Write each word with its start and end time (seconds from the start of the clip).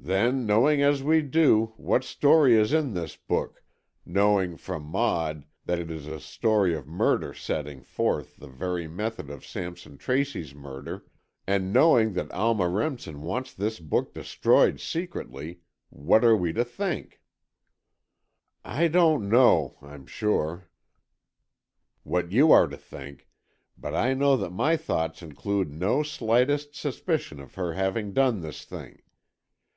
"Then, 0.00 0.46
knowing 0.46 0.80
as 0.80 1.02
we 1.02 1.22
do, 1.22 1.72
what 1.76 2.04
story 2.04 2.54
is 2.54 2.72
in 2.72 2.94
this 2.94 3.16
book, 3.16 3.64
knowing, 4.06 4.56
from 4.56 4.84
Maud, 4.84 5.44
that 5.64 5.80
it 5.80 5.90
is 5.90 6.06
a 6.06 6.20
story 6.20 6.72
of 6.72 6.86
a 6.86 6.90
murder 6.90 7.34
setting 7.34 7.82
forth 7.82 8.36
the 8.36 8.46
very 8.46 8.86
method 8.86 9.28
of 9.28 9.44
Sampson 9.44 9.98
Tracy's 9.98 10.54
murderer, 10.54 11.04
and 11.48 11.72
knowing 11.72 12.12
that 12.12 12.30
Alma 12.30 12.68
Remsen 12.68 13.22
wants 13.22 13.52
this 13.52 13.80
book 13.80 14.14
destroyed 14.14 14.78
secretly, 14.78 15.62
what 15.90 16.24
are 16.24 16.36
we 16.36 16.52
to 16.52 16.64
think?" 16.64 17.20
"I 18.64 18.86
don't 18.86 19.28
know, 19.28 19.78
I'm 19.82 20.06
sure, 20.06 20.68
what 22.04 22.30
you 22.30 22.52
are 22.52 22.68
to 22.68 22.76
think, 22.76 23.26
but 23.76 23.96
I 23.96 24.14
know 24.14 24.36
that 24.36 24.50
my 24.50 24.76
thoughts 24.76 25.22
include 25.22 25.72
no 25.72 26.04
slightest 26.04 26.76
suspicion 26.76 27.40
of 27.40 27.56
her 27.56 27.72
having 27.72 28.12
done 28.12 28.42
this 28.42 28.64
thing. 28.64 29.02